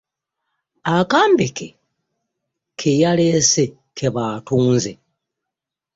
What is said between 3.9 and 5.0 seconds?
ke batunze.